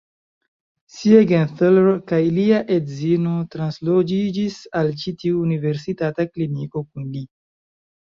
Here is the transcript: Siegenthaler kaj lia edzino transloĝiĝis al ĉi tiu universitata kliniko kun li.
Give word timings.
Siegenthaler 0.95 1.89
kaj 2.13 2.21
lia 2.39 2.63
edzino 2.77 3.35
transloĝiĝis 3.57 4.59
al 4.83 4.93
ĉi 5.05 5.17
tiu 5.23 5.47
universitata 5.47 6.31
kliniko 6.35 6.89
kun 6.91 7.11
li. 7.17 7.29